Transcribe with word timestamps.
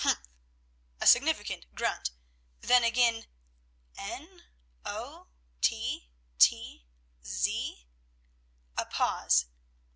A 0.99 1.05
significant 1.05 1.75
grunt; 1.75 2.09
then 2.61 2.83
again, 2.83 3.27
"N 3.95 4.45
O 4.83 5.27
T 5.61 6.09
T 6.39 6.87
Z;" 7.23 7.85
a 8.75 8.87
pause. 8.87 9.45